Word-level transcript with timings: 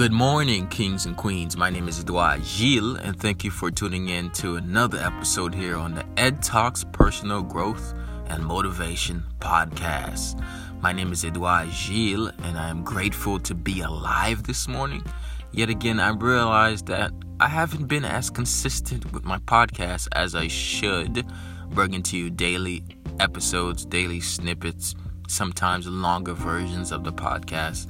Good 0.00 0.12
morning, 0.12 0.66
kings 0.68 1.04
and 1.04 1.14
queens. 1.14 1.58
My 1.58 1.68
name 1.68 1.86
is 1.86 2.00
Edouard 2.00 2.42
Gilles, 2.42 2.96
and 3.02 3.20
thank 3.20 3.44
you 3.44 3.50
for 3.50 3.70
tuning 3.70 4.08
in 4.08 4.30
to 4.30 4.56
another 4.56 4.96
episode 4.96 5.54
here 5.54 5.76
on 5.76 5.94
the 5.94 6.06
Ed 6.16 6.42
Talks 6.42 6.84
Personal 6.90 7.42
Growth 7.42 7.92
and 8.28 8.42
Motivation 8.42 9.22
Podcast. 9.40 10.42
My 10.80 10.90
name 10.94 11.12
is 11.12 11.22
Edouard 11.22 11.68
Gilles, 11.68 12.32
and 12.44 12.56
I 12.56 12.70
am 12.70 12.82
grateful 12.82 13.38
to 13.40 13.54
be 13.54 13.82
alive 13.82 14.44
this 14.44 14.66
morning. 14.66 15.04
Yet 15.52 15.68
again, 15.68 16.00
I 16.00 16.08
realized 16.12 16.86
that 16.86 17.12
I 17.38 17.48
haven't 17.48 17.84
been 17.84 18.06
as 18.06 18.30
consistent 18.30 19.12
with 19.12 19.26
my 19.26 19.36
podcast 19.36 20.08
as 20.12 20.34
I 20.34 20.48
should, 20.48 21.26
bringing 21.72 22.02
to 22.04 22.16
you 22.16 22.30
daily 22.30 22.82
episodes, 23.18 23.84
daily 23.84 24.20
snippets, 24.20 24.94
sometimes 25.28 25.86
longer 25.86 26.32
versions 26.32 26.90
of 26.90 27.04
the 27.04 27.12
podcast 27.12 27.86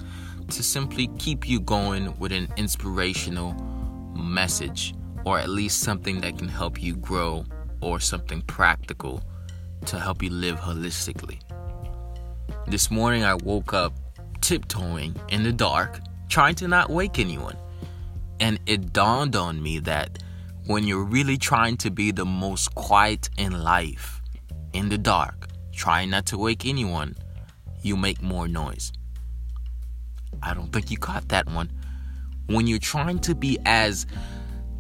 to 0.51 0.63
simply 0.63 1.09
keep 1.19 1.49
you 1.49 1.61
going 1.61 2.17
with 2.19 2.33
an 2.33 2.49
inspirational 2.57 3.53
message 4.15 4.95
or 5.25 5.39
at 5.39 5.49
least 5.49 5.81
something 5.81 6.21
that 6.21 6.39
can 6.39 6.49
help 6.49 6.83
you 6.83 6.97
grow 6.97 7.45
or 7.81 8.01
something 8.01 8.43
practical 8.43 9.23
to 9.87 9.99
help 9.99 10.23
you 10.23 10.31
live 10.31 10.59
holistically. 10.59 11.41
This 12.67 12.91
morning 12.91 13.25
I 13.25 13.35
woke 13.35 13.73
up 13.73 13.95
tiptoeing 14.41 15.15
in 15.29 15.43
the 15.43 15.53
dark, 15.53 16.01
trying 16.29 16.55
to 16.57 16.69
not 16.69 16.91
wake 16.91 17.19
anyone. 17.19 17.57
And 18.41 18.59
it 18.67 18.93
dawned 18.93 19.37
on 19.37 19.63
me 19.63 19.79
that 19.81 20.23
when 20.67 20.85
you're 20.85 21.05
really 21.05 21.37
trying 21.37 21.77
to 21.79 21.91
be 21.91 22.11
the 22.11 22.25
most 22.25 22.75
quiet 22.75 23.29
in 23.37 23.63
life, 23.63 24.21
in 24.73 24.89
the 24.89 24.99
dark, 24.99 25.49
trying 25.73 26.11
not 26.11 26.27
to 26.27 26.39
wake 26.39 26.67
anyone, 26.67 27.17
you 27.83 27.97
make 27.97 28.23
more 28.23 28.49
noise. 28.49 28.93
I 30.43 30.55
don't 30.55 30.73
think 30.73 30.91
you 30.91 30.99
caught 30.99 31.29
that 31.29 31.47
one. 31.51 31.71
When 32.47 32.67
you're 32.67 32.79
trying 32.79 33.19
to 33.21 33.35
be 33.35 33.59
as 33.65 34.07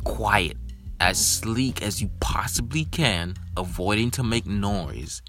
quiet, 0.04 0.56
as 1.00 1.24
sleek 1.24 1.82
as 1.82 2.02
you 2.02 2.10
possibly 2.20 2.84
can, 2.84 3.34
avoiding 3.56 4.10
to 4.12 4.22
make 4.22 4.46
noise, 4.46 5.22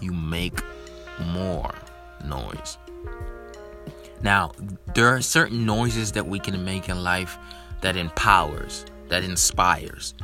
you 0.00 0.12
make 0.12 0.60
more 1.20 1.74
noise. 2.24 2.78
Now, 4.22 4.52
there 4.94 5.06
are 5.08 5.20
certain 5.20 5.64
noises 5.64 6.12
that 6.12 6.26
we 6.26 6.38
can 6.38 6.64
make 6.64 6.88
in 6.88 7.02
life 7.02 7.38
that 7.80 7.96
empowers, 7.96 8.84
that 9.08 9.22
inspires. 9.22 10.14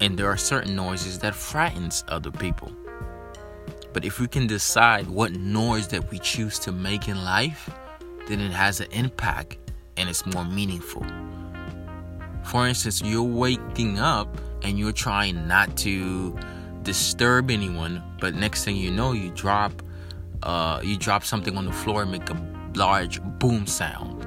And 0.00 0.18
there 0.18 0.26
are 0.26 0.36
certain 0.36 0.76
noises 0.76 1.18
that 1.20 1.34
frightens 1.34 2.04
other 2.08 2.30
people. 2.30 2.72
But 3.92 4.04
if 4.04 4.20
we 4.20 4.26
can 4.26 4.46
decide 4.46 5.06
what 5.06 5.32
noise 5.32 5.88
that 5.88 6.10
we 6.10 6.18
choose 6.18 6.58
to 6.60 6.72
make 6.72 7.08
in 7.08 7.24
life, 7.24 7.70
then 8.28 8.40
it 8.40 8.52
has 8.52 8.80
an 8.80 8.90
impact 8.92 9.58
and 9.96 10.08
it's 10.08 10.24
more 10.26 10.44
meaningful. 10.44 11.04
For 12.44 12.66
instance, 12.66 13.02
you're 13.02 13.22
waking 13.22 13.98
up 13.98 14.28
and 14.62 14.78
you're 14.78 14.92
trying 14.92 15.46
not 15.46 15.76
to 15.78 16.36
disturb 16.82 17.50
anyone, 17.50 18.02
but 18.20 18.34
next 18.34 18.64
thing 18.64 18.76
you 18.76 18.90
know, 18.90 19.12
you 19.12 19.30
drop 19.30 19.82
uh, 20.42 20.80
you 20.82 20.96
drop 20.96 21.22
something 21.22 21.56
on 21.56 21.66
the 21.66 21.72
floor 21.72 22.02
and 22.02 22.10
make 22.10 22.28
a 22.28 22.36
large 22.74 23.22
boom 23.38 23.66
sound. 23.66 24.26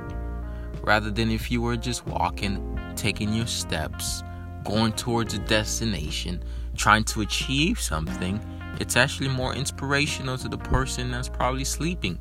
Rather 0.82 1.12
than 1.12 1.30
if 1.30 1.52
you 1.52 1.62
were 1.62 1.76
just 1.76 2.06
walking, 2.08 2.80
taking 2.96 3.34
your 3.34 3.48
steps, 3.48 4.24
going 4.64 4.94
towards 4.94 5.34
a 5.34 5.40
destination, 5.40 6.42
trying 6.78 7.04
to 7.04 7.22
achieve 7.22 7.80
something, 7.80 8.40
it's 8.80 8.96
actually 8.96 9.30
more 9.30 9.54
inspirational 9.56 10.38
to 10.38 10.48
the 10.48 10.58
person 10.58 11.12
that's 11.12 11.28
probably 11.30 11.64
sleeping 11.64 12.18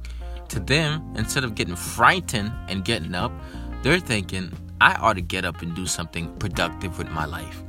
to 0.54 0.60
them, 0.60 1.14
instead 1.16 1.44
of 1.44 1.54
getting 1.54 1.76
frightened 1.76 2.52
and 2.68 2.84
getting 2.84 3.14
up, 3.14 3.32
they're 3.82 4.00
thinking, 4.00 4.52
I 4.80 4.94
ought 4.94 5.14
to 5.14 5.20
get 5.20 5.44
up 5.44 5.62
and 5.62 5.74
do 5.74 5.86
something 5.86 6.32
productive 6.36 6.96
with 6.96 7.10
my 7.10 7.26
life. 7.26 7.62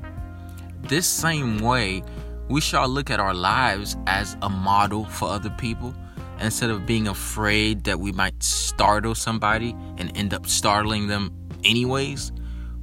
This 0.84 1.08
same 1.08 1.60
way, 1.60 2.04
we 2.48 2.62
shall 2.62 2.88
look 2.88 3.10
at 3.10 3.20
our 3.20 3.34
lives 3.34 3.98
as 4.06 4.38
a 4.44 4.50
model 4.50 5.06
for 5.06 5.30
other 5.30 5.50
people 5.58 5.96
instead 6.40 6.70
of 6.70 6.86
being 6.86 7.08
afraid 7.08 7.86
that 7.86 8.00
we 8.00 8.12
might 8.12 8.42
startle 8.44 9.16
somebody 9.16 9.76
and 9.98 10.16
end 10.16 10.34
up 10.34 10.46
startling 10.46 11.08
them 11.08 11.34
anyways. 11.64 12.32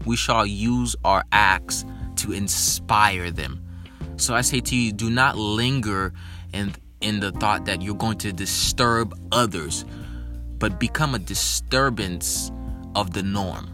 We 0.04 0.16
shall 0.16 0.44
use 0.44 0.96
our 1.04 1.22
acts 1.30 1.84
to 2.16 2.32
inspire 2.32 3.30
them. 3.30 3.62
So 4.16 4.34
I 4.34 4.40
say 4.40 4.60
to 4.60 4.76
you, 4.76 4.92
do 4.92 5.10
not 5.10 5.36
linger 5.36 6.12
in 6.52 6.74
in 7.02 7.20
the 7.20 7.32
thought 7.32 7.64
that 7.66 7.82
you're 7.82 7.94
going 7.94 8.18
to 8.18 8.32
disturb 8.32 9.18
others, 9.32 9.84
but 10.58 10.78
become 10.78 11.14
a 11.14 11.18
disturbance 11.18 12.50
of 12.94 13.12
the 13.12 13.22
norm. 13.22 13.68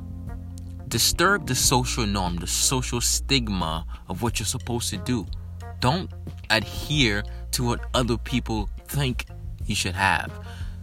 Disturb 0.89 1.47
the 1.47 1.55
social 1.55 2.07
norm, 2.07 2.37
the 2.37 2.47
social 2.47 3.01
stigma 3.01 3.85
of 4.09 4.23
what 4.23 4.39
you're 4.39 4.47
supposed 4.47 4.89
to 4.91 4.97
do. 4.97 5.27
Don't 5.81 6.11
adhere 6.51 7.23
to 7.53 7.65
what 7.65 7.81
other 7.95 8.17
people 8.17 8.71
think 8.87 9.27
you 9.67 9.75
should 9.75 9.95
have. 9.95 10.33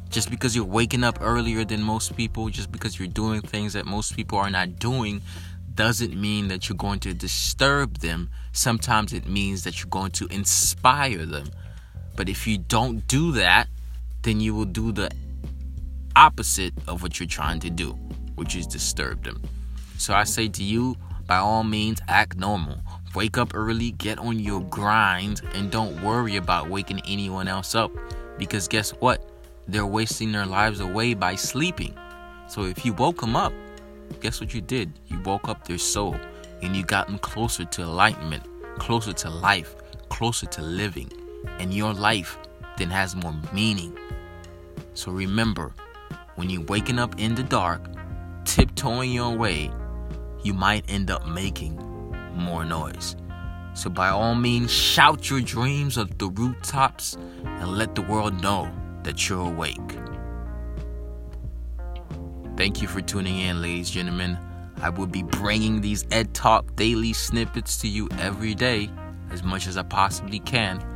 Just 0.10 0.30
because 0.30 0.56
you're 0.56 0.64
waking 0.64 1.04
up 1.04 1.18
earlier 1.22 1.66
than 1.66 1.82
most 1.82 2.16
people, 2.16 2.50
just 2.50 2.72
because 2.72 3.00
you're 3.00 3.08
doing 3.08 3.42
things 3.42 3.74
that 3.74 3.86
most 3.86 4.16
people 4.16 4.38
are 4.38 4.52
not 4.52 4.78
doing, 4.78 5.22
doesn't 5.74 6.16
mean 6.16 6.48
that 6.48 6.70
you're 6.70 6.78
going 6.78 7.00
to 7.00 7.14
disturb 7.14 7.98
them. 7.98 8.30
Sometimes 8.54 9.12
it 9.12 9.28
means 9.28 9.64
that 9.64 9.80
you're 9.80 9.90
going 9.90 10.12
to 10.12 10.28
inspire 10.28 11.26
them. 11.26 11.48
But 12.16 12.30
if 12.30 12.48
you 12.48 12.58
don't 12.58 13.06
do 13.08 13.34
that, 13.34 13.68
then 14.22 14.40
you 14.40 14.56
will 14.56 14.66
do 14.66 14.92
the 14.92 15.12
opposite 16.16 16.74
of 16.88 17.04
what 17.04 17.20
you're 17.20 17.28
trying 17.28 17.60
to 17.60 17.70
do, 17.70 17.92
which 18.36 18.56
is 18.56 18.66
disturb 18.66 19.24
them. 19.24 19.42
So 19.98 20.14
I 20.14 20.24
say 20.24 20.48
to 20.48 20.64
you, 20.64 20.96
by 21.28 21.38
all 21.38 21.64
means, 21.64 22.00
act 22.08 22.38
normal. 22.38 22.82
Wake 23.14 23.38
up 23.38 23.52
early, 23.54 23.92
get 23.92 24.20
on 24.20 24.40
your 24.40 24.62
grind, 24.62 25.42
and 25.54 25.72
don't 25.72 26.02
worry 26.04 26.36
about 26.36 26.70
waking 26.70 27.02
anyone 27.08 27.48
else 27.48 27.76
up. 27.76 27.92
Because 28.38 28.68
guess 28.68 28.92
what? 28.92 29.30
They're 29.68 29.86
wasting 29.86 30.32
their 30.32 30.46
lives 30.46 30.80
away 30.80 31.14
by 31.14 31.36
sleeping. 31.36 31.98
So 32.48 32.64
if 32.64 32.86
you 32.86 32.94
woke 32.94 33.22
them 33.22 33.36
up, 33.36 33.54
guess 34.22 34.40
what 34.40 34.54
you 34.54 34.62
did? 34.62 34.94
You 35.08 35.20
woke 35.22 35.50
up 35.50 35.68
their 35.68 35.78
soul 35.78 36.16
and 36.62 36.76
you 36.76 36.84
got 36.84 37.08
them 37.08 37.18
closer 37.20 37.66
to 37.66 37.82
enlightenment, 37.82 38.44
closer 38.78 39.14
to 39.14 39.30
life, 39.30 39.76
closer 40.10 40.46
to 40.48 40.62
living 40.62 41.12
and 41.60 41.74
your 41.74 41.94
life 41.94 42.38
then 42.78 42.90
has 42.90 43.16
more 43.16 43.34
meaning. 43.54 43.98
So 44.94 45.12
remember, 45.12 45.74
when 46.36 46.50
you're 46.50 46.64
waking 46.64 47.00
up 47.00 47.20
in 47.20 47.36
the 47.36 47.44
dark, 47.44 47.90
tiptoeing 48.46 49.12
your 49.12 49.36
way, 49.36 49.72
you 50.44 50.54
might 50.54 50.86
end 50.88 51.10
up 51.10 51.28
making 51.28 51.76
more 52.34 52.66
noise. 52.66 53.16
So 53.74 53.90
by 53.90 54.10
all 54.10 54.36
means, 54.36 54.72
shout 54.72 55.30
your 55.30 55.42
dreams 55.42 55.98
of 55.98 56.18
the 56.18 56.30
rooftops 56.30 57.18
and 57.44 57.78
let 57.78 57.96
the 57.96 58.02
world 58.02 58.42
know 58.42 58.72
that 59.04 59.28
you're 59.28 59.48
awake. 59.48 59.80
Thank 62.56 62.82
you 62.82 62.88
for 62.88 63.02
tuning 63.02 63.40
in, 63.40 63.62
ladies 63.62 63.88
and 63.88 63.96
gentlemen. 63.96 64.38
I 64.82 64.90
will 64.90 65.08
be 65.08 65.24
bringing 65.24 65.82
these 65.82 66.06
Ed 66.12 66.34
Talk 66.34 66.76
daily 66.76 67.12
snippets 67.12 67.78
to 67.80 67.88
you 67.88 68.08
every 68.20 68.56
day 68.56 68.90
as 69.32 69.44
much 69.44 69.68
as 69.68 69.78
I 69.78 69.84
possibly 69.84 70.40
can 70.40 70.95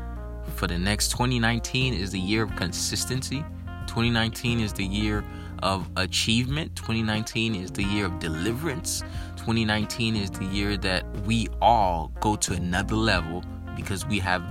for 0.50 0.68
the 0.68 0.78
next 0.78 1.12
2019 1.12 1.94
is 1.94 2.12
the 2.12 2.20
year 2.20 2.44
of 2.44 2.56
consistency. 2.56 3.44
2019 3.88 4.60
is 4.60 4.74
the 4.74 4.86
year 4.86 5.24
of 5.64 5.90
achievement. 5.98 6.76
2019 6.76 7.56
is 7.56 7.72
the 7.72 7.84
year 7.84 8.06
of 8.06 8.20
deliverance. 8.20 9.02
2019 9.38 10.16
is 10.16 10.30
the 10.32 10.46
year 10.46 10.78
that 10.78 11.06
we 11.26 11.48
all 11.62 12.12
go 12.20 12.36
to 12.36 12.54
another 12.54 12.96
level 12.96 13.44
because 13.76 14.06
we 14.06 14.20
have 14.20 14.44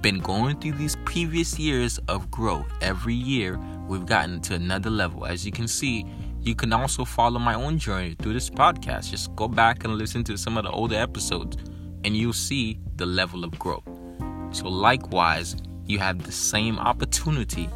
been 0.00 0.18
going 0.18 0.60
through 0.60 0.72
these 0.72 0.96
previous 1.04 1.58
years 1.58 1.98
of 2.08 2.30
growth. 2.30 2.66
Every 2.82 3.14
year, 3.14 3.58
we've 3.88 4.06
gotten 4.06 4.40
to 4.42 4.54
another 4.54 4.90
level. 4.90 5.24
As 5.24 5.46
you 5.46 5.52
can 5.52 5.66
see, 5.66 6.04
you 6.40 6.54
can 6.54 6.72
also 6.72 7.06
follow 7.06 7.38
my 7.38 7.54
own 7.54 7.78
journey 7.78 8.14
through 8.18 8.34
this 8.34 8.50
podcast. 8.50 9.10
Just 9.10 9.34
go 9.34 9.48
back 9.48 9.84
and 9.84 9.96
listen 9.96 10.22
to 10.24 10.36
some 10.36 10.58
of 10.58 10.64
the 10.64 10.70
older 10.70 10.96
episodes, 10.96 11.56
and 12.04 12.14
you'll 12.14 12.34
see 12.34 12.78
the 12.96 13.06
level 13.06 13.44
of 13.44 13.58
growth. 13.58 14.03
So, 14.54 14.68
likewise, 14.68 15.56
you 15.84 15.98
have 15.98 16.22
the 16.22 16.30
same 16.30 16.78
opportunity 16.78 17.68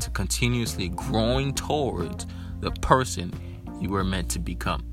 to 0.00 0.10
continuously 0.10 0.88
growing 0.88 1.54
towards 1.54 2.26
the 2.58 2.72
person 2.72 3.32
you 3.80 3.88
were 3.88 4.02
meant 4.02 4.32
to 4.32 4.40
become. 4.40 4.84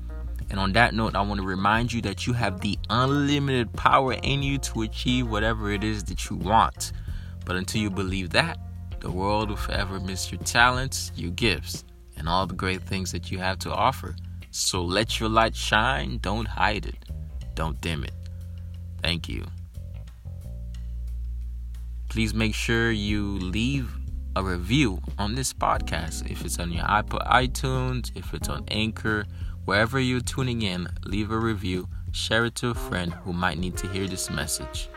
And 0.50 0.60
on 0.60 0.72
that 0.74 0.94
note, 0.94 1.16
I 1.16 1.22
want 1.22 1.40
to 1.40 1.46
remind 1.46 1.92
you 1.92 2.00
that 2.02 2.28
you 2.28 2.32
have 2.34 2.60
the 2.60 2.78
unlimited 2.90 3.72
power 3.72 4.12
in 4.12 4.44
you 4.44 4.58
to 4.58 4.82
achieve 4.82 5.28
whatever 5.28 5.72
it 5.72 5.82
is 5.82 6.04
that 6.04 6.30
you 6.30 6.36
want. 6.36 6.92
But 7.44 7.56
until 7.56 7.82
you 7.82 7.90
believe 7.90 8.30
that, 8.30 8.58
the 9.00 9.10
world 9.10 9.48
will 9.48 9.56
forever 9.56 9.98
miss 9.98 10.30
your 10.30 10.40
talents, 10.42 11.10
your 11.16 11.32
gifts, 11.32 11.84
and 12.16 12.28
all 12.28 12.46
the 12.46 12.54
great 12.54 12.82
things 12.82 13.10
that 13.10 13.32
you 13.32 13.38
have 13.38 13.58
to 13.60 13.72
offer. 13.72 14.14
So 14.52 14.80
let 14.80 15.18
your 15.18 15.28
light 15.28 15.56
shine, 15.56 16.18
don't 16.18 16.46
hide 16.46 16.86
it, 16.86 17.04
don't 17.56 17.80
dim 17.80 18.04
it. 18.04 18.12
Thank 19.02 19.28
you 19.28 19.44
please 22.12 22.34
make 22.34 22.54
sure 22.54 22.90
you 22.90 23.38
leave 23.38 23.90
a 24.36 24.44
review 24.44 25.00
on 25.16 25.34
this 25.34 25.50
podcast. 25.54 26.30
If 26.30 26.44
it's 26.44 26.58
on 26.58 26.70
your 26.70 26.84
iPod, 26.84 27.26
iTunes, 27.26 28.14
if 28.14 28.34
it's 28.34 28.50
on 28.50 28.66
Anchor, 28.68 29.24
wherever 29.64 29.98
you're 29.98 30.20
tuning 30.20 30.60
in, 30.60 30.88
leave 31.06 31.30
a 31.30 31.38
review, 31.38 31.88
share 32.12 32.44
it 32.44 32.54
to 32.56 32.68
a 32.68 32.74
friend 32.74 33.14
who 33.24 33.32
might 33.32 33.56
need 33.56 33.78
to 33.78 33.88
hear 33.88 34.06
this 34.06 34.28
message. 34.28 34.90